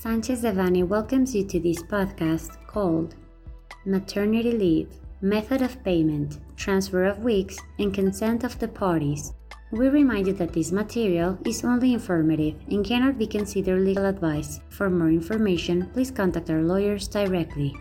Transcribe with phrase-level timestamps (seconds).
[0.00, 3.16] Sanchez Devanny welcomes you to this podcast called
[3.84, 4.88] Maternity Leave
[5.20, 9.34] Method of Payment, Transfer of Weeks, and Consent of the Parties.
[9.72, 14.60] We remind you that this material is only informative and cannot be considered legal advice.
[14.70, 17.76] For more information, please contact our lawyers directly.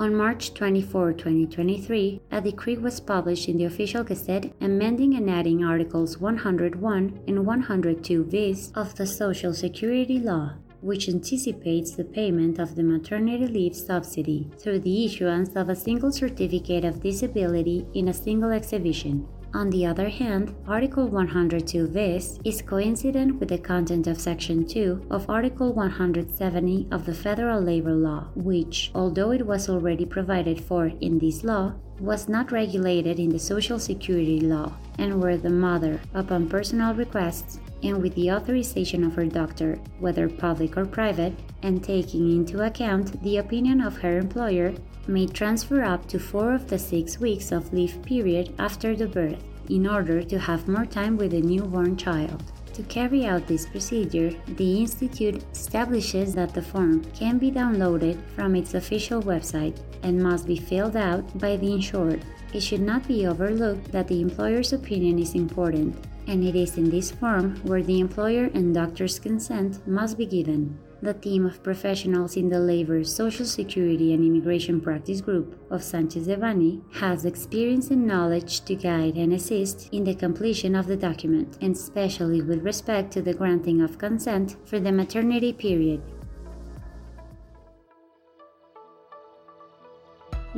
[0.00, 5.64] On March 24, 2023, a decree was published in the Official Gazette amending and adding
[5.64, 10.52] Articles 101 and 102 bis of the Social Security Law,
[10.82, 16.12] which anticipates the payment of the maternity leave subsidy through the issuance of a single
[16.12, 19.26] certificate of disability in a single exhibition.
[19.54, 25.06] On the other hand, Article 102 bis is coincident with the content of Section 2
[25.10, 30.92] of Article 170 of the Federal Labor Law, which, although it was already provided for
[31.00, 36.00] in this law, was not regulated in the Social Security law, and where the mother,
[36.14, 41.82] upon personal requests and with the authorization of her doctor, whether public or private, and
[41.82, 44.74] taking into account the opinion of her employer,
[45.06, 49.42] may transfer up to four of the six weeks of leave period after the birth
[49.68, 52.42] in order to have more time with the newborn child.
[52.78, 58.54] To carry out this procedure, the Institute establishes that the form can be downloaded from
[58.54, 62.24] its official website and must be filled out by the insured.
[62.54, 65.96] It should not be overlooked that the employer's opinion is important,
[66.28, 70.78] and it is in this form where the employer and doctor's consent must be given
[71.00, 76.26] the team of professionals in the Labor, Social Security, and Immigration Practice Group of Sanchez
[76.26, 81.56] Devanny has experience and knowledge to guide and assist in the completion of the document,
[81.60, 86.02] and especially with respect to the granting of consent for the maternity period.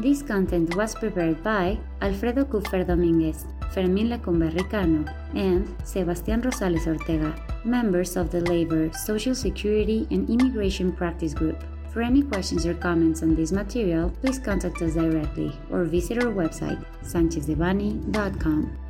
[0.01, 7.35] This content was prepared by Alfredo Kupfer Dominguez, Fermín Lecumberri Cano, and Sebastián Rosales Ortega,
[7.65, 11.63] members of the Labor, Social Security, and Immigration Practice Group.
[11.93, 16.33] For any questions or comments on this material, please contact us directly or visit our
[16.33, 18.90] website, sanchezdevanny.com.